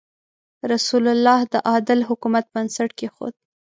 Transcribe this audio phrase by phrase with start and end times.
[0.71, 3.33] رسول الله د عادل حکومت بنسټ کېښود.